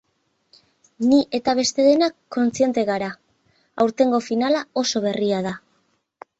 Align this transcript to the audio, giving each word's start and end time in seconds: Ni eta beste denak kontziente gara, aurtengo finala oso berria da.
Ni 1.09 1.19
eta 1.39 1.55
beste 1.59 1.85
denak 1.89 2.17
kontziente 2.37 2.85
gara, 2.89 3.11
aurtengo 3.87 4.25
finala 4.33 4.67
oso 4.87 5.07
berria 5.09 5.47
da. 5.53 5.57